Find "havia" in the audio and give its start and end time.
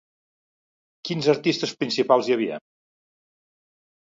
2.37-2.59